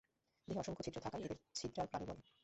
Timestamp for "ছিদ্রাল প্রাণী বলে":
1.55-2.21